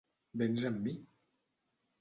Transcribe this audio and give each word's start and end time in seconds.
vens 0.41 0.63
amb 0.71 0.81
mi? 0.87 0.95